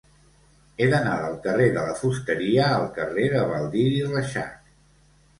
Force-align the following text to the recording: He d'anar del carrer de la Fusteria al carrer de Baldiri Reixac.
He 0.77 0.85
d'anar 0.91 1.17
del 1.23 1.35
carrer 1.43 1.67
de 1.75 1.83
la 1.87 1.93
Fusteria 1.99 2.69
al 2.77 2.85
carrer 2.95 3.27
de 3.35 3.43
Baldiri 3.51 4.01
Reixac. 4.15 4.73